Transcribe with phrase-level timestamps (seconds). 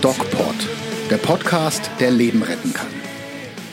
[0.00, 0.54] DocPod,
[1.10, 2.86] der Podcast, der Leben retten kann.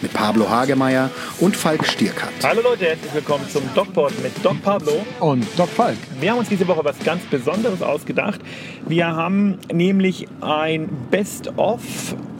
[0.01, 2.31] Mit Pablo Hagemeyer und Falk Stierkat.
[2.41, 5.05] Hallo Leute, herzlich willkommen zum DocPod mit Doc Pablo.
[5.19, 5.97] Und Doc Falk.
[6.19, 8.39] Wir haben uns diese Woche was ganz Besonderes ausgedacht.
[8.87, 11.81] Wir haben nämlich ein Best-of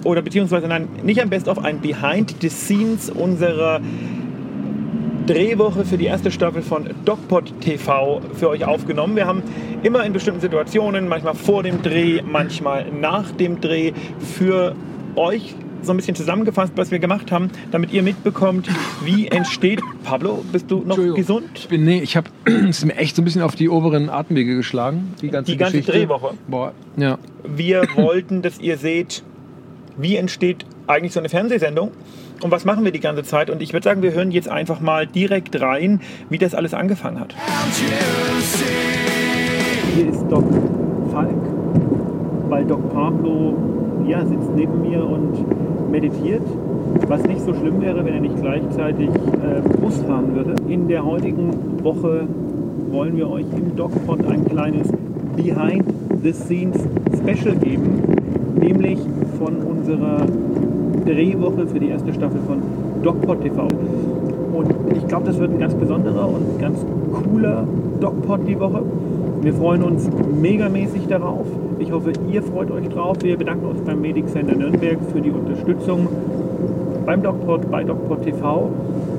[0.04, 3.80] oder beziehungsweise nein, nicht ein Best-of, ein Behind the Scenes unserer
[5.30, 9.16] Drehwoche für die erste Staffel von DocPod TV für euch aufgenommen.
[9.16, 9.44] Wir haben
[9.84, 14.76] immer in bestimmten Situationen, manchmal vor dem Dreh, manchmal nach dem Dreh, für
[15.16, 18.70] euch so ein bisschen zusammengefasst, was wir gemacht haben, damit ihr mitbekommt,
[19.06, 19.82] wie entsteht.
[20.04, 21.48] Pablo, bist du noch gesund?
[21.54, 22.32] Ich bin, nee, ich habe
[22.68, 25.14] es mir echt so ein bisschen auf die oberen Atemwege geschlagen.
[25.22, 25.92] Die ganze, Die ganze Geschichte.
[25.92, 26.34] Drehwoche.
[26.48, 27.20] Boah, ja.
[27.44, 29.22] Wir wollten, dass ihr seht,
[29.96, 31.92] wie entsteht eigentlich so eine Fernsehsendung
[32.42, 33.50] und was machen wir die ganze Zeit.
[33.50, 37.20] Und ich würde sagen, wir hören jetzt einfach mal direkt rein, wie das alles angefangen
[37.20, 37.36] hat.
[39.96, 40.46] Hier ist Doc
[41.12, 41.30] Falk,
[42.50, 43.56] weil Doc Pablo
[44.08, 46.44] ja, sitzt neben mir und meditiert.
[47.08, 50.56] Was nicht so schlimm wäre, wenn er nicht gleichzeitig äh, Bus fahren würde.
[50.68, 52.28] In der heutigen Woche
[52.90, 54.88] wollen wir euch im DocPod ein kleines
[55.36, 55.86] Behind
[56.24, 56.78] the Scenes
[57.18, 58.02] Special geben,
[58.60, 59.00] nämlich
[59.38, 60.26] von unserer
[61.10, 62.62] Drehwoche für die erste Staffel von
[63.02, 63.68] DocPod TV.
[64.54, 67.64] Und ich glaube, das wird ein ganz besonderer und ganz cooler
[68.00, 68.84] DocPod die Woche.
[69.42, 70.08] Wir freuen uns
[70.40, 71.48] megamäßig darauf.
[71.80, 73.18] Ich hoffe, ihr freut euch drauf.
[73.24, 76.08] Wir bedanken uns beim Medic Center Nürnberg für die Unterstützung
[77.06, 78.70] beim DocPod, bei DocPod TV.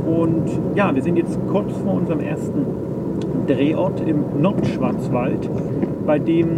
[0.07, 2.67] Und ja, wir sind jetzt kurz vor unserem ersten
[3.49, 5.51] Drehort im Nordschwarzwald,
[6.07, 6.49] bei dem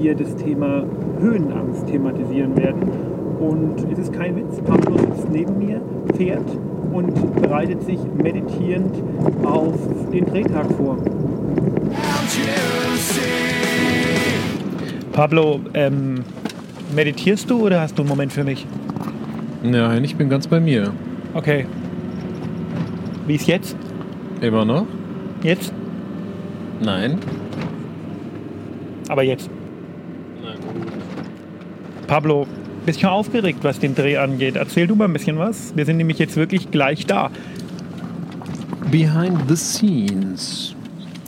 [0.00, 0.82] wir das Thema
[1.20, 3.19] Höhenangst thematisieren werden.
[3.40, 5.80] Und es ist kein Witz, Pablo sitzt neben mir,
[6.14, 6.46] fährt
[6.92, 8.94] und bereitet sich meditierend
[9.42, 9.74] auf
[10.12, 10.98] den Drehtag vor.
[15.12, 16.22] Pablo, ähm,
[16.94, 18.66] meditierst du oder hast du einen Moment für mich?
[19.62, 20.92] Nein, ich bin ganz bei mir.
[21.32, 21.64] Okay.
[23.26, 23.74] Wie ist jetzt?
[24.42, 24.86] Immer noch?
[25.42, 25.72] Jetzt?
[26.82, 27.18] Nein.
[29.08, 29.48] Aber jetzt.
[30.42, 30.58] Nein.
[32.06, 32.46] Pablo,
[32.86, 34.56] bisschen aufgeregt, was den Dreh angeht.
[34.56, 35.76] Erzähl du mal ein bisschen was.
[35.76, 37.30] Wir sind nämlich jetzt wirklich gleich da.
[38.90, 40.74] Behind the scenes.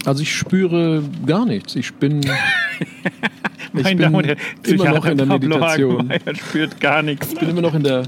[0.04, 1.76] Also ich spüre gar nichts.
[1.76, 2.20] Ich bin,
[3.74, 6.10] ich bin Damen immer noch in der Meditation.
[6.10, 7.32] Hagemeyer spürt gar nichts.
[7.32, 8.02] Ich bin immer noch in der,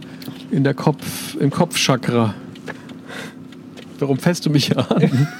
[0.51, 2.35] in der Kopf, im Kopfchakra.
[4.01, 5.29] Warum fässt du mich an?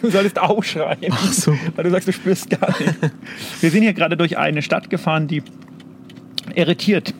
[0.00, 1.10] Du solltest aufschreien.
[1.10, 1.58] Ach so.
[1.74, 2.98] Weil du sagst, du spürst gar nichts.
[3.60, 5.42] Wir sind hier gerade durch eine Stadt gefahren, die
[6.54, 7.14] irritiert.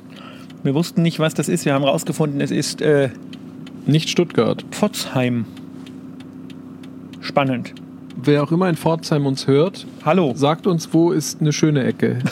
[0.62, 1.64] Wir wussten nicht, was das ist.
[1.64, 3.10] Wir haben herausgefunden, es ist äh,
[3.86, 4.64] Nicht Stuttgart.
[4.70, 5.46] Pforzheim.
[7.20, 7.74] Spannend.
[8.16, 10.32] Wer auch immer in Pforzheim uns hört, Hallo.
[10.34, 12.18] sagt uns, wo ist eine schöne Ecke.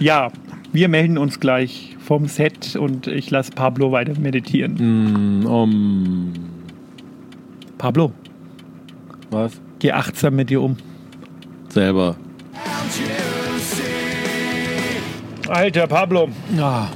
[0.00, 0.32] Ja,
[0.72, 5.42] wir melden uns gleich vom Set und ich lasse Pablo weiter meditieren.
[5.42, 6.32] Mm, um,
[7.78, 8.12] Pablo,
[9.30, 9.60] was?
[9.78, 10.76] geh achtsam mit dir um.
[11.68, 12.16] Selber.
[15.52, 16.86] Alter Pablo, Ah,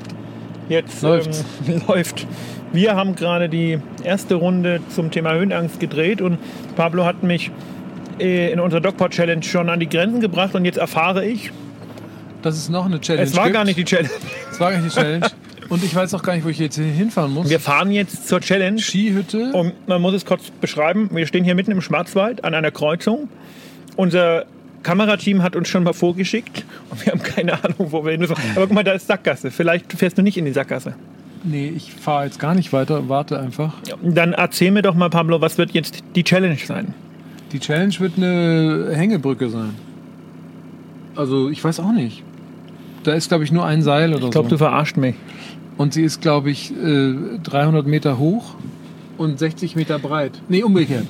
[0.70, 1.44] jetzt Läuft's.
[1.68, 2.26] Ähm, läuft.
[2.72, 6.38] Wir haben gerade die erste Runde zum Thema Höhenangst gedreht und
[6.74, 7.50] Pablo hat mich
[8.18, 11.50] äh, in unserer Dogpod Challenge schon an die Grenzen gebracht und jetzt erfahre ich,
[12.40, 13.54] dass es noch eine Challenge es war gibt.
[13.56, 14.08] gar nicht die Challenge.
[14.50, 15.26] Es war gar nicht die Challenge.
[15.68, 17.50] Und ich weiß auch gar nicht, wo ich jetzt hinfahren muss.
[17.50, 19.52] Wir fahren jetzt zur Challenge Skihütte.
[19.52, 21.10] und man muss es kurz beschreiben.
[21.12, 23.28] Wir stehen hier mitten im Schwarzwald an einer Kreuzung.
[23.96, 24.46] Unser
[24.86, 28.36] Kamerateam hat uns schon mal vorgeschickt und wir haben keine Ahnung, wo wir hin müssen.
[28.54, 29.50] Aber guck mal, da ist Sackgasse.
[29.50, 30.94] Vielleicht fährst du nicht in die Sackgasse.
[31.42, 33.08] Nee, ich fahre jetzt gar nicht weiter.
[33.08, 33.74] Warte einfach.
[34.00, 36.94] Dann erzähl mir doch mal, Pablo, was wird jetzt die Challenge sein?
[37.50, 39.74] Die Challenge wird eine Hängebrücke sein.
[41.16, 42.22] Also, ich weiß auch nicht.
[43.02, 44.64] Da ist, glaube ich, nur ein Seil oder Ich glaube, du so.
[44.64, 45.16] verarscht mich.
[45.76, 48.54] Und sie ist, glaube ich, äh, 300 Meter hoch
[49.18, 50.32] und 60 Meter breit.
[50.48, 51.06] Nee, umgekehrt.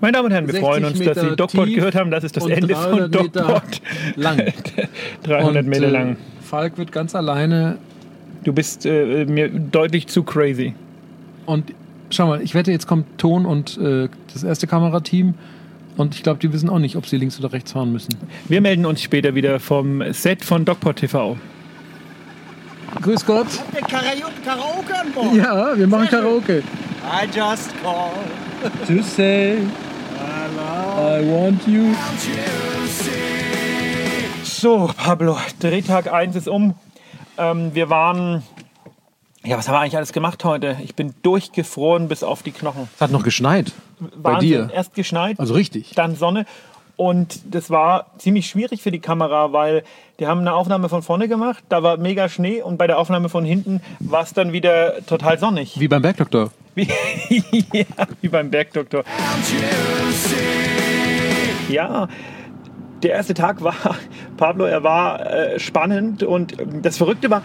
[0.00, 2.10] Meine Damen und Herren, wir 60 freuen uns, dass Sie tief gehört haben.
[2.10, 3.80] Das ist das Ende von 300 Meter DocPod.
[4.16, 4.52] lang.
[5.24, 6.16] 300 Und, Meter äh, lang.
[6.42, 7.78] Falk wird ganz alleine
[8.44, 10.74] Du bist äh, mir deutlich zu crazy.
[11.46, 11.72] Und
[12.10, 15.34] schau mal, ich wette, jetzt kommt Ton und äh, das erste Kamerateam.
[15.96, 18.14] Und ich glaube, die wissen auch nicht, ob sie links oder rechts fahren müssen.
[18.48, 21.36] Wir melden uns später wieder vom Set von DocPod TV.
[23.02, 23.46] Grüß Gott.
[23.74, 25.34] Der Karaoke, Karaoke an Bord.
[25.34, 26.62] Ja, wir machen Karaoke.
[27.02, 28.14] I just called.
[28.86, 29.58] To say
[31.00, 31.94] I want you.
[34.44, 36.74] So, Pablo, Drehtag 1 ist um.
[37.38, 38.42] Ähm, wir waren.
[39.42, 40.76] Ja, was haben wir eigentlich alles gemacht heute?
[40.84, 42.86] Ich bin durchgefroren bis auf die Knochen.
[42.94, 43.72] Es hat noch geschneit.
[43.98, 44.48] Wahnsinn.
[44.48, 44.70] dir?
[44.74, 45.92] Erst geschneit, Also richtig.
[45.94, 46.44] dann Sonne.
[46.96, 49.84] Und das war ziemlich schwierig für die Kamera, weil
[50.18, 53.30] die haben eine Aufnahme von vorne gemacht, da war mega Schnee und bei der Aufnahme
[53.30, 55.80] von hinten war es dann wieder total sonnig.
[55.80, 56.50] Wie beim Bergdoktor.
[56.74, 56.82] Wie,
[57.72, 57.84] ja,
[58.20, 59.04] wie beim Bergdoktor.
[61.72, 62.08] Ja,
[63.02, 63.74] der erste Tag war,
[64.36, 67.42] Pablo, er war äh, spannend und ähm, das Verrückte war,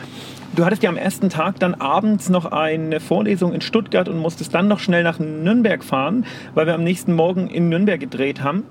[0.56, 4.54] du hattest ja am ersten Tag dann abends noch eine Vorlesung in Stuttgart und musstest
[4.54, 8.64] dann noch schnell nach Nürnberg fahren, weil wir am nächsten Morgen in Nürnberg gedreht haben.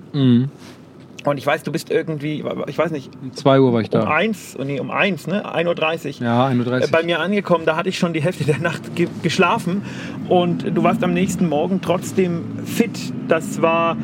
[1.25, 4.01] Und ich weiß, du bist irgendwie, ich weiß nicht, Um 2 Uhr war ich um
[4.01, 4.07] da.
[4.07, 5.43] eins, nee, um eins, ne?
[5.43, 6.87] 1.30 Uhr Ja, 1.30 äh, Uhr.
[6.91, 7.65] bei mir angekommen.
[7.65, 9.81] Da hatte ich schon die Hälfte der Nacht ge geschlafen
[10.29, 13.11] und du warst am nächsten Morgen trotzdem fit.
[13.27, 13.97] Das war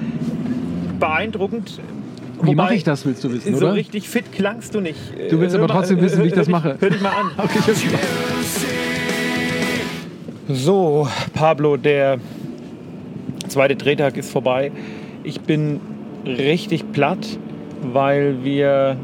[1.02, 1.80] beeindruckend.
[2.44, 3.76] Wie mache ich das, willst du wissen, So oder?
[3.76, 4.98] richtig fit klangst du nicht.
[5.30, 6.78] Du willst Hör aber mal- trotzdem wissen, wie ich hör das mache.
[6.80, 7.32] Hör dich mal an.
[7.38, 7.60] Okay.
[10.48, 12.20] So, Pablo, der
[13.48, 14.72] zweite Drehtag ist vorbei.
[15.24, 15.80] Ich bin
[16.26, 17.26] richtig platt,
[17.94, 18.98] weil wir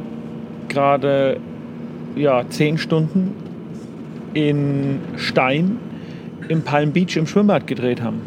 [0.67, 1.38] gerade
[2.15, 3.33] ja, zehn Stunden
[4.33, 5.77] in Stein
[6.50, 8.21] im Palm Beach im Schwimmbad gedreht haben.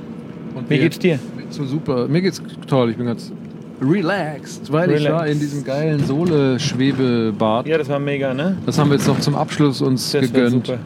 [0.54, 1.18] Und Wie geht's dir?
[1.50, 2.06] So super.
[2.08, 2.90] Mir geht's toll.
[2.90, 3.32] Ich bin ganz
[3.80, 5.12] relaxed, weil ich Relaxed.
[5.12, 7.66] war in diesem geilen Sohle-Schwebebad.
[7.66, 8.56] Ja, das war mega, ne?
[8.66, 10.66] Das haben wir jetzt noch zum Abschluss uns Das gegönnt.
[10.66, 10.78] super.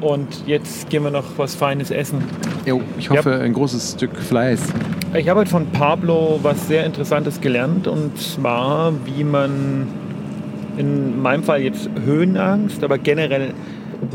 [0.00, 2.18] Und jetzt gehen wir noch was Feines essen.
[2.66, 4.60] Jo, ich hoffe, ein großes Stück Fleiß.
[5.14, 9.86] Ich habe heute von Pablo was sehr Interessantes gelernt und zwar, wie man
[10.76, 13.54] in meinem Fall jetzt Höhenangst, aber generell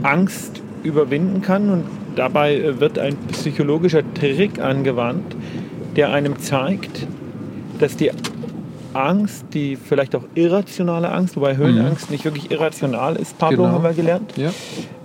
[0.04, 1.69] Angst überwinden kann.
[1.69, 1.83] Und
[2.15, 5.36] dabei wird ein psychologischer Trick angewandt,
[5.95, 7.07] der einem zeigt,
[7.79, 8.11] dass die
[8.93, 13.75] Angst, die vielleicht auch irrationale Angst, wobei Höhenangst nicht wirklich irrational ist, Pablo Genau.
[13.75, 14.51] haben wir gelernt, Ja.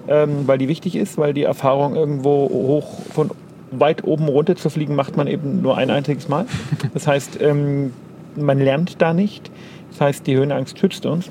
[0.08, 3.30] ähm, weil die wichtig ist, weil die Erfahrung irgendwo hoch von
[3.70, 6.46] weit oben runter zu fliegen macht man eben nur ein einziges Mal.
[6.94, 7.92] Das heißt, ähm,
[8.36, 9.50] man lernt da nicht.
[9.90, 11.30] Das heißt, die Höhenangst schützt uns.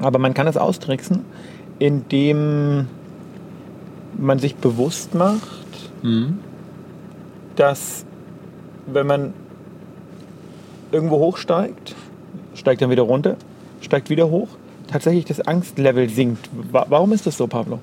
[0.00, 1.24] Aber man kann es austricksen,
[1.78, 2.86] indem
[4.18, 5.40] man sich bewusst macht,
[6.02, 6.38] Mhm.
[7.56, 8.04] dass
[8.86, 9.32] wenn man
[10.92, 11.94] irgendwo hochsteigt,
[12.54, 13.36] steigt dann wieder runter,
[13.80, 14.48] steigt wieder hoch,
[14.90, 16.48] tatsächlich das Angstlevel sinkt.
[16.72, 17.78] Wa- Warum ist das so, Pablo?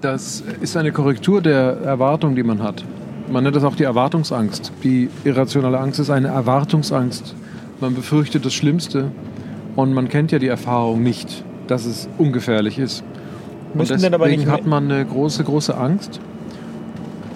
[0.00, 2.84] Das ist eine Korrektur der Erwartung, die man hat.
[3.30, 4.72] Man nennt das auch die Erwartungsangst.
[4.82, 7.34] Die irrationale Angst ist eine Erwartungsangst.
[7.80, 9.10] Man befürchtet das Schlimmste
[9.76, 13.02] und man kennt ja die Erfahrung nicht, dass es ungefährlich ist.
[13.74, 16.20] Und deswegen hat man eine große, große Angst.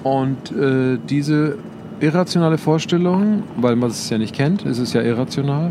[0.02, 1.56] Und äh, diese
[2.00, 5.70] irrationale Vorstellung, weil man es ja nicht kennt, ist es ja irrational,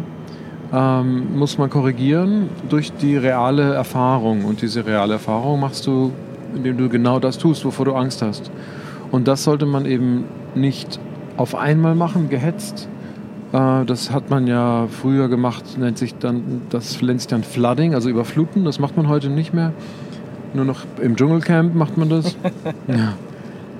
[0.73, 4.45] ähm, muss man korrigieren durch die reale Erfahrung.
[4.45, 6.11] Und diese reale Erfahrung machst du,
[6.55, 8.51] indem du genau das tust, wovor du Angst hast.
[9.11, 10.25] Und das sollte man eben
[10.55, 10.99] nicht
[11.37, 12.87] auf einmal machen, gehetzt.
[13.53, 17.93] Äh, das hat man ja früher gemacht, nennt sich dann, das nennt sich dann Flooding,
[17.93, 18.65] also überfluten.
[18.65, 19.73] Das macht man heute nicht mehr.
[20.53, 22.35] Nur noch im Dschungelcamp macht man das.
[22.87, 23.13] ja.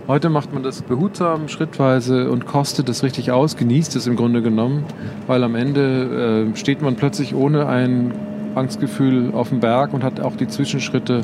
[0.08, 4.44] Heute macht man das behutsam, schrittweise und kostet es richtig aus, genießt es im Grunde
[4.44, 4.84] genommen,
[5.26, 8.14] weil am Ende äh, steht man plötzlich ohne ein
[8.54, 11.22] Angstgefühl auf dem Berg und hat auch die Zwischenschritte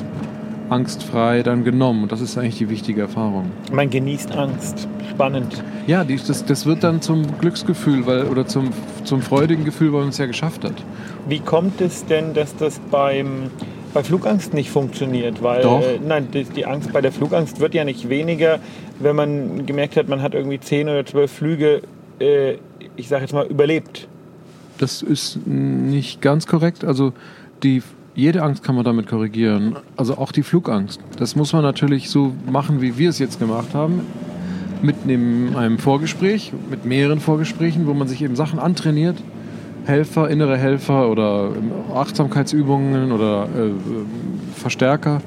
[0.68, 2.02] angstfrei dann genommen.
[2.02, 3.52] Und das ist eigentlich die wichtige Erfahrung.
[3.70, 4.88] Man genießt Angst.
[5.10, 5.62] Spannend.
[5.86, 8.70] Ja, die, das, das wird dann zum Glücksgefühl weil, oder zum,
[9.04, 10.74] zum freudigen Gefühl, weil man es ja geschafft hat.
[11.28, 13.50] Wie kommt es denn, dass das beim,
[13.92, 15.42] bei Flugangst nicht funktioniert?
[15.42, 15.82] Weil, Doch.
[15.82, 18.58] Äh, nein, die, die Angst bei der Flugangst wird ja nicht weniger,
[18.98, 21.82] wenn man gemerkt hat, man hat irgendwie 10 oder 12 Flüge,
[22.20, 22.56] äh,
[22.96, 24.08] ich sage jetzt mal, überlebt.
[24.78, 26.84] Das ist nicht ganz korrekt.
[26.84, 27.12] Also
[27.62, 27.82] die,
[28.14, 29.76] jede Angst kann man damit korrigieren.
[29.96, 31.00] Also auch die Flugangst.
[31.18, 34.00] Das muss man natürlich so machen, wie wir es jetzt gemacht haben.
[34.82, 39.16] Mit einem, einem Vorgespräch, mit mehreren Vorgesprächen, wo man sich eben Sachen antrainiert.
[39.84, 43.70] Helfer, innere Helfer oder ähm, Achtsamkeitsübungen oder äh,
[44.54, 45.20] Verstärker,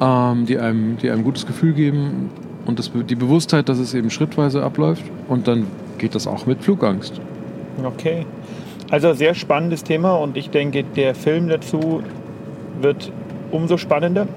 [0.00, 2.30] ähm, die, einem, die einem ein gutes Gefühl geben
[2.66, 5.04] und das, die Bewusstheit, dass es eben schrittweise abläuft.
[5.28, 5.66] Und dann
[5.98, 7.20] geht das auch mit Flugangst.
[7.82, 8.26] Okay.
[8.90, 12.02] Also sehr spannendes Thema und ich denke, der Film dazu
[12.80, 13.10] wird
[13.50, 14.28] umso spannender.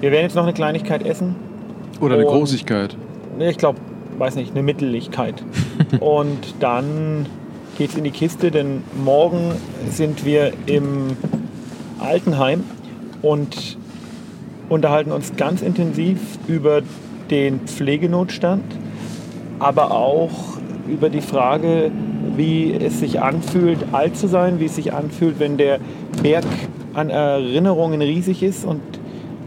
[0.00, 1.36] Wir werden jetzt noch eine Kleinigkeit essen.
[2.00, 2.96] Oder eine Großigkeit.
[3.38, 3.78] Ich glaube,
[4.18, 5.42] weiß nicht, eine Mittellichkeit.
[6.00, 7.26] und dann
[7.78, 9.52] geht's in die Kiste, denn morgen
[9.90, 11.16] sind wir im
[11.98, 12.64] Altenheim
[13.22, 13.76] und
[14.68, 16.82] unterhalten uns ganz intensiv über
[17.30, 18.64] den Pflegenotstand,
[19.58, 21.90] aber auch über die Frage,
[22.36, 25.78] wie es sich anfühlt, alt zu sein, wie es sich anfühlt, wenn der
[26.22, 26.44] Berg
[26.94, 28.80] an Erinnerungen riesig ist und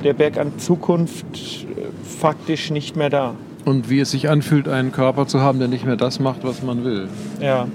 [0.04, 1.88] der Berg an Zukunft äh,
[2.20, 3.36] faktisch nicht mehr da.
[3.66, 6.62] Und wie es sich anfühlt, einen Körper zu haben, der nicht mehr das macht, was
[6.62, 7.08] man will.
[7.42, 7.68] Ja.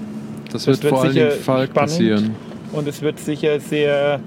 [0.51, 2.35] Das, Das wird, wird vor allen sicher Dingen Falk passieren.
[2.71, 4.19] Und es wird sicher sehr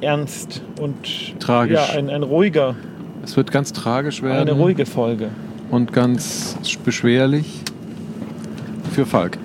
[0.00, 1.74] ernst und Tragisch.
[1.76, 2.74] Ja, ein, ein ruhiger,
[3.24, 5.30] Es wird ganz tragisch eine werden ruhige Folge.
[5.70, 7.62] und ganz beschwerlich
[8.92, 9.38] für Falk.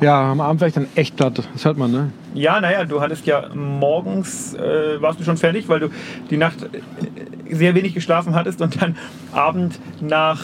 [0.00, 1.42] Ja, am Abend war ich dann echt platt.
[1.52, 2.10] Das hört man, ne?
[2.34, 5.88] Ja, naja, du hattest ja morgens, äh, warst du schon fertig, weil du
[6.30, 8.96] die Nacht äh, sehr wenig geschlafen hattest und dann
[9.32, 10.42] Abend nach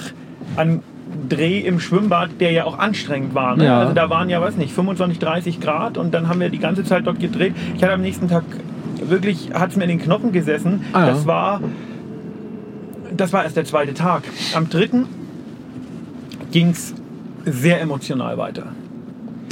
[0.57, 0.83] einem
[1.29, 3.57] Dreh im Schwimmbad, der ja auch anstrengend war.
[3.57, 3.67] Ne?
[3.67, 3.81] Ja.
[3.81, 6.85] Also da waren ja, weiß nicht, 25, 30 Grad und dann haben wir die ganze
[6.85, 7.55] Zeit dort gedreht.
[7.77, 8.45] Ich hatte am nächsten Tag
[9.03, 10.85] wirklich, hat es mir in den Knochen gesessen.
[10.93, 11.07] Ah, ja.
[11.07, 11.61] Das war,
[13.17, 14.23] das war erst der zweite Tag.
[14.55, 15.07] Am dritten
[16.51, 16.95] ging es
[17.45, 18.67] sehr emotional weiter.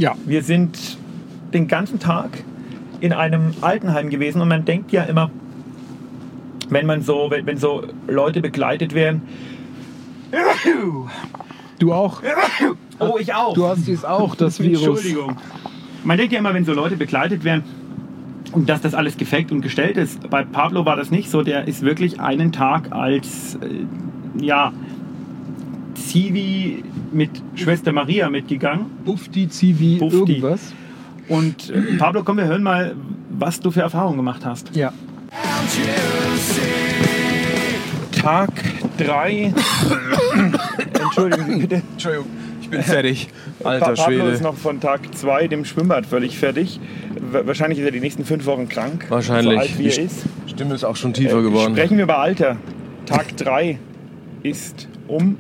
[0.01, 0.15] Ja.
[0.27, 0.99] Wir sind
[1.53, 2.31] den ganzen Tag
[3.01, 5.31] in einem Altenheim gewesen und man denkt ja immer,
[6.69, 9.23] wenn man so, wenn, wenn so Leute begleitet werden,
[11.79, 12.23] Du auch?
[12.99, 13.55] oh ich auch.
[13.55, 15.05] Du hast dies auch, das Virus.
[15.05, 15.37] Entschuldigung.
[16.05, 17.65] Man denkt ja immer, wenn so Leute begleitet werden,
[18.53, 20.29] und dass das alles gefaked und gestellt ist.
[20.31, 21.43] Bei Pablo war das nicht so.
[21.43, 24.73] Der ist wirklich einen Tag als äh, ja,
[25.95, 28.87] Zivi mit Schwester Maria mitgegangen.
[29.05, 30.17] Bufti, Zivi, Bufti.
[30.17, 30.73] irgendwas.
[31.29, 32.95] Und äh, Pablo, komm, wir hören mal,
[33.31, 34.75] was du für Erfahrungen gemacht hast.
[34.75, 34.93] Ja.
[38.13, 38.51] Tag
[38.99, 39.53] 3.
[41.25, 41.83] Entschuldigen Sie bitte.
[41.93, 42.27] Entschuldigung,
[42.61, 43.29] ich bin fertig.
[43.61, 44.43] Pa- Alter Pablo ist Schwede.
[44.43, 46.81] noch von Tag 2 dem Schwimmbad völlig fertig.
[47.33, 49.07] Wa- Wahrscheinlich ist er die nächsten fünf Wochen krank.
[49.09, 49.55] Wahrscheinlich.
[49.55, 50.25] So alt wie er Die ist.
[50.47, 51.75] Stimme ist auch schon tiefer Äh, geworden.
[51.75, 52.57] Sprechen wir über Alter.
[53.07, 53.79] Tag 3
[54.43, 55.37] ist um.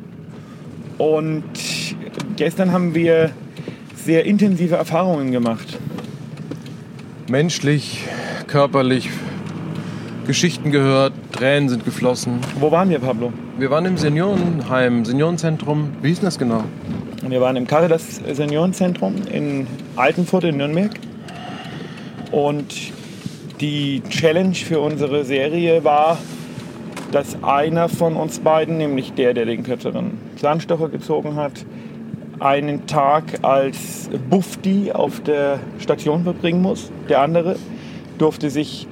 [0.99, 1.45] Und
[2.37, 3.31] gestern haben wir
[3.95, 5.79] sehr intensive Erfahrungen gemacht.
[7.29, 8.05] Menschlich,
[8.47, 9.11] körperlich,
[10.27, 12.39] Geschichten gehört, Tränen sind geflossen.
[12.59, 13.33] Wo waren wir, Pablo?
[13.59, 15.91] Wir waren im Seniorenheim, Seniorenzentrum.
[16.01, 16.63] Wie hieß das genau?
[17.27, 20.93] Wir waren im Caritas Seniorenzentrum in Altenfurt in Nürnberg.
[22.31, 22.73] Und
[23.61, 26.19] die Challenge für unsere Serie war,
[27.11, 31.67] dass einer von uns beiden, nämlich der, der den kürzeren Zahnstocher gezogen hat,
[32.39, 36.93] einen Tag als Bufti auf der Station verbringen muss.
[37.09, 37.57] Der andere
[38.19, 38.87] durfte sich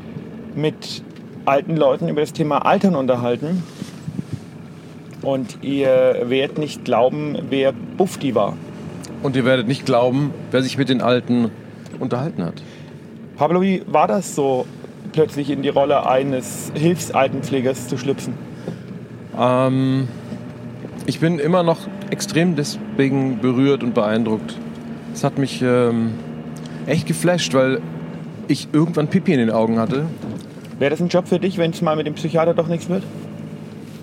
[0.57, 1.05] mit
[1.45, 3.63] alten Leuten über das Thema Altern unterhalten.
[5.27, 8.57] Und ihr werdet nicht glauben, wer Bufti war.
[9.25, 11.51] Und ihr werdet nicht glauben, wer sich mit den Alten
[11.99, 12.63] unterhalten hat.
[13.37, 14.67] Pablo, wie war das so,
[15.13, 18.35] plötzlich in die Rolle eines Hilfsaltenpflegers zu schlüpfen?
[19.37, 20.07] Ähm,
[21.07, 21.81] ich bin immer noch
[22.11, 24.57] extrem deswegen berührt und beeindruckt.
[25.13, 26.13] Es hat mich ähm,
[26.87, 27.81] echt geflasht, weil
[28.47, 30.07] ich irgendwann Pipi in den Augen hatte.
[30.79, 33.03] Wäre das ein Job für dich, wenn es mal mit dem Psychiater doch nichts wird?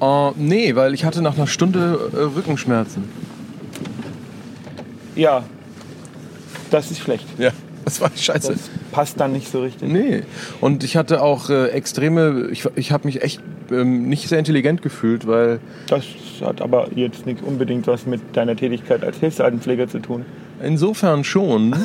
[0.02, 3.04] Äh, nee, weil ich hatte nach einer Stunde äh, Rückenschmerzen.
[5.16, 5.44] Ja,
[6.72, 7.26] das ist schlecht.
[7.38, 7.52] Ja,
[7.86, 8.54] das war scheiße.
[8.54, 9.92] Das passt dann nicht so richtig.
[9.92, 10.24] Nee.
[10.62, 14.82] Und ich hatte auch äh, extreme, ich, ich habe mich echt ähm, nicht sehr intelligent
[14.82, 16.04] gefühlt, weil Das
[16.42, 20.26] hat aber jetzt nicht unbedingt was mit deiner Tätigkeit als Hilfsaltenpfleger zu tun.
[20.64, 21.76] Insofern schon,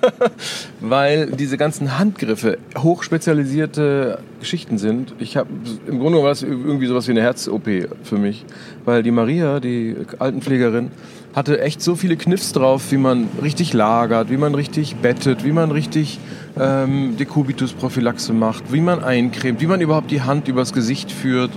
[0.80, 5.14] weil diese ganzen Handgriffe hochspezialisierte Geschichten sind.
[5.18, 5.48] Ich habe
[5.86, 7.68] im Grunde war das irgendwie sowas wie eine Herz-OP
[8.02, 8.44] für mich,
[8.84, 10.90] weil die Maria, die Altenpflegerin,
[11.34, 15.52] hatte echt so viele Kniffs drauf, wie man richtig lagert, wie man richtig bettet, wie
[15.52, 16.18] man richtig
[16.58, 21.50] ähm, Dekubitus-Prophylaxe macht, wie man eincremt, wie man überhaupt die Hand übers Gesicht führt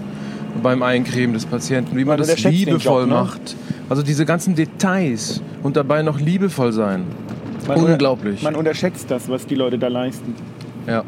[0.61, 3.15] beim Eincremen des Patienten, wie man, Man das liebevoll Job, ne?
[3.15, 3.55] macht.
[3.89, 7.05] Also diese ganzen Details und dabei noch liebevoll sein.
[7.67, 8.41] Man Unglaublich.
[8.41, 10.35] Man unterschätzt das, was die Leute da leisten.
[10.87, 11.03] Ja.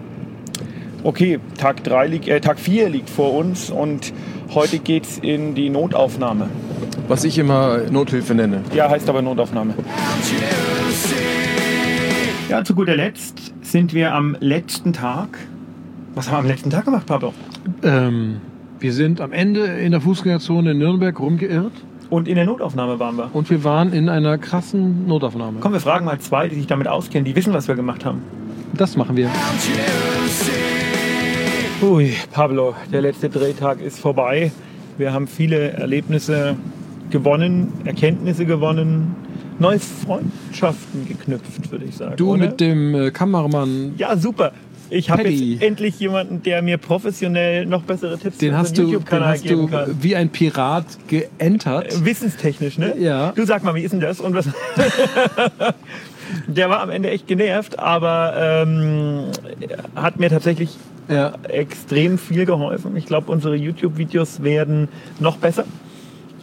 [1.03, 4.13] Okay, Tag, drei liegt, äh, Tag 4 liegt vor uns und
[4.53, 6.49] heute geht's in die Notaufnahme.
[7.07, 8.61] Was ich immer Nothilfe nenne.
[8.73, 9.75] Ja, heißt aber Notaufnahme.
[12.49, 15.37] Ja, zu guter Letzt sind wir am letzten Tag.
[16.15, 17.33] Was haben wir am letzten Tag gemacht, Pablo?
[17.83, 18.37] Ähm,
[18.79, 21.73] wir sind am Ende in der Fußgängerzone in Nürnberg rumgeirrt
[22.09, 23.29] Und in der Notaufnahme waren wir.
[23.33, 25.59] und wir waren in einer krassen Notaufnahme.
[25.59, 28.21] Komm, wir fragen mal zwei, die sich damit auskennen, die wissen, was wir gemacht haben.
[28.73, 29.29] Das machen wir.
[31.81, 34.51] Ui, Pablo, der letzte Drehtag ist vorbei.
[34.97, 36.55] Wir haben viele Erlebnisse
[37.09, 39.15] gewonnen, Erkenntnisse gewonnen,
[39.59, 42.15] neue Freundschaften geknüpft, würde ich sagen.
[42.17, 42.39] Du oder?
[42.39, 44.51] mit dem äh, Kameramann, Ja, super.
[44.89, 48.83] Ich habe jetzt endlich jemanden, der mir professionell noch bessere Tipps den für hast du,
[48.83, 49.97] den YouTube-Kanal hast geben du kann.
[50.01, 51.93] wie ein Pirat geentert.
[51.93, 52.95] Äh, Wissenstechnisch, ne?
[52.97, 53.31] Ja.
[53.35, 54.21] Du sag mal, wie ist denn das?
[54.21, 54.45] Und was?
[56.47, 59.25] der war am Ende echt genervt, aber ähm,
[59.95, 60.69] hat mir tatsächlich
[61.09, 61.33] Ja.
[61.49, 62.95] extrem viel geholfen.
[62.97, 64.87] Ich glaube, unsere YouTube-Videos werden
[65.19, 65.65] noch besser.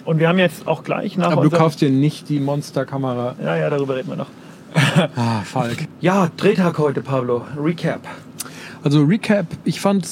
[0.04, 3.36] Und wir haben jetzt auch gleich nach Aber du kaufst dir nicht die Monster-Kamera.
[3.42, 4.26] Ja, ja, darüber reden wir noch.
[5.14, 5.76] Ah, Falk.
[6.00, 7.44] Ja, Drehtag heute, Pablo.
[7.56, 8.00] Recap.
[8.82, 10.08] Also Recap, ich fand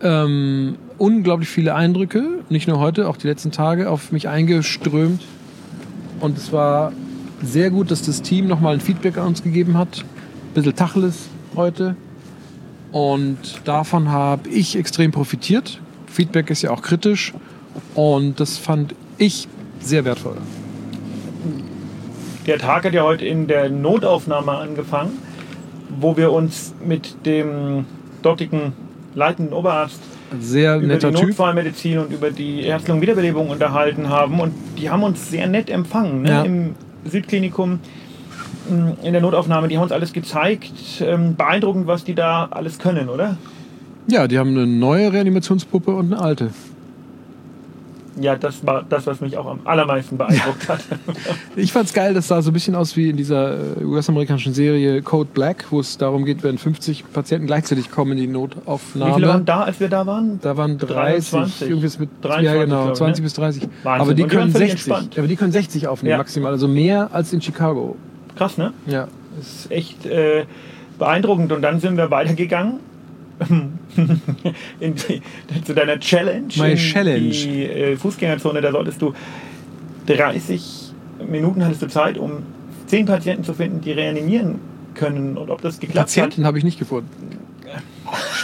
[0.00, 5.22] ähm, unglaublich viele Eindrücke, nicht nur heute, auch die letzten Tage auf mich eingeströmt.
[6.20, 6.92] Und es war
[7.42, 10.00] sehr gut, dass das Team nochmal ein Feedback an uns gegeben hat.
[10.00, 11.96] Ein bisschen Tacheles heute.
[12.92, 15.80] Und davon habe ich extrem profitiert.
[16.06, 17.34] Feedback ist ja auch kritisch.
[17.94, 19.48] Und das fand ich
[19.80, 20.36] sehr wertvoll.
[22.46, 25.12] Der Tag hat ja heute in der Notaufnahme angefangen,
[26.00, 27.84] wo wir uns mit dem
[28.22, 28.72] dortigen
[29.14, 30.00] leitenden Oberarzt
[30.40, 31.28] Sehr über netter die Typ.
[31.28, 34.40] Notfallmedizin und über die Herz- und Wiederbelebung unterhalten haben.
[34.40, 36.28] Und die haben uns sehr nett empfangen ne?
[36.30, 36.42] Ja.
[36.42, 36.74] im
[37.04, 37.80] Südklinikum,
[38.70, 39.68] mh, in der Notaufnahme.
[39.68, 40.72] Die haben uns alles gezeigt.
[41.00, 43.36] Ähm, beeindruckend, was die da alles können, oder?
[44.08, 46.50] Ja, die haben eine neue Reanimationspuppe und eine alte.
[48.20, 50.80] Ja, das war das, was mich auch am allermeisten beeindruckt hat.
[51.56, 55.02] Ich fand's geil, das sah so ein bisschen aus wie in dieser äh, US-amerikanischen Serie
[55.02, 59.14] Code Black, wo es darum geht, wenn 50 Patienten gleichzeitig kommen in die Wie Notaufnahme.
[59.14, 60.38] viele waren da, als wir da waren?
[60.40, 61.68] Da waren 30, 23.
[61.68, 63.24] irgendwas mit 23, ja genau, glaub ich, 20 ne?
[63.24, 63.62] bis 30.
[63.62, 64.00] Wahnsinn.
[64.02, 64.88] Aber die können völlig 60.
[64.92, 65.18] entspannt.
[65.18, 66.18] Aber die können 60 aufnehmen Ja.
[66.18, 67.96] maximal, also mehr als in Chicago.
[68.36, 68.72] Krass, ne?
[68.86, 69.08] Ja.
[69.36, 70.44] Das ist echt äh,
[70.98, 71.52] beeindruckend.
[71.52, 72.80] Und dann sind wir weitergegangen.
[74.80, 75.22] in die,
[75.64, 76.48] zu deiner Challenge.
[76.56, 77.28] My in Challenge.
[77.28, 79.14] Die äh, Fußgängerzone, da solltest du
[80.06, 80.92] 30
[81.28, 82.42] Minuten hattest du Zeit, um
[82.86, 84.56] 10 Patienten zu finden, die reanimieren
[84.94, 85.36] können.
[85.36, 87.08] Und ob das geklappt Patienten habe ich nicht gefunden.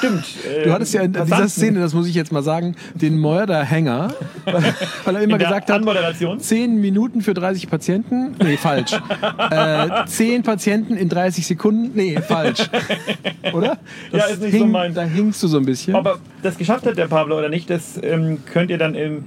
[0.05, 0.25] Stimmt.
[0.65, 4.75] Du hattest ja in dieser Szene, das muss ich jetzt mal sagen, den Mörderhänger, weil,
[5.05, 6.41] weil er immer gesagt hat, Anmoderation.
[6.41, 8.37] 10 Minuten für 30 Patienten.
[8.43, 8.93] Nee, falsch.
[9.51, 11.93] äh, 10 Patienten in 30 Sekunden.
[11.95, 12.69] Nee, falsch.
[13.53, 13.79] Oder?
[14.13, 14.95] Ja, ist nicht so hing, meins.
[14.95, 15.95] Da hingst du so ein bisschen.
[15.95, 19.25] Ob er das geschafft hat, der Pablo, oder nicht, das ähm, könnt ihr dann im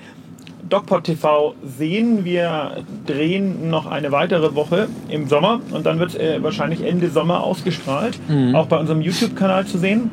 [0.70, 2.26] DocPod TV sehen.
[2.26, 7.44] Wir drehen noch eine weitere Woche im Sommer und dann wird äh, wahrscheinlich Ende Sommer
[7.44, 8.20] ausgestrahlt.
[8.28, 8.56] Mhm.
[8.56, 10.12] Auch bei unserem YouTube-Kanal zu sehen.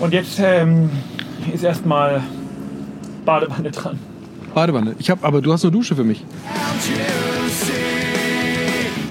[0.00, 0.88] Und jetzt ähm,
[1.52, 2.22] ist erstmal
[3.24, 3.98] Badewanne dran.
[4.54, 4.94] Badewanne.
[4.98, 6.24] Ich habe, aber du hast eine Dusche für mich.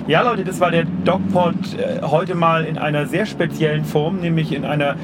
[0.08, 4.52] Ja, Leute, das war der DocPod äh, heute mal in einer sehr speziellen Form, nämlich
[4.52, 4.96] in einer,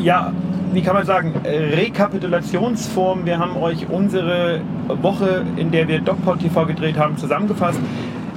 [0.00, 0.32] ja,
[0.72, 3.24] wie kann man sagen, Rekapitulationsform.
[3.24, 4.60] Wir haben euch unsere
[5.00, 7.78] Woche, in der wir DocPod TV gedreht haben, zusammengefasst.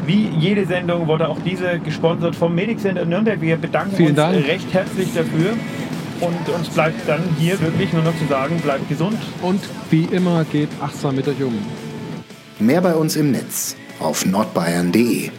[0.06, 3.42] Wie jede Sendung wurde auch diese gesponsert vom Medic Center Nürnberg.
[3.42, 4.48] Wir bedanken Vielen uns Dank.
[4.48, 5.54] recht herzlich dafür.
[6.20, 9.20] Und uns bleibt dann hier wirklich nur noch zu sagen, bleibt gesund.
[9.42, 11.54] Und wie immer geht achtsam mit euch um.
[12.60, 15.30] Mehr bei uns im Netz auf nordbayern.de.